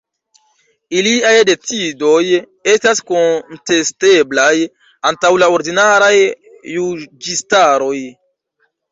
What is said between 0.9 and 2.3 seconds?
Iliaj decidoj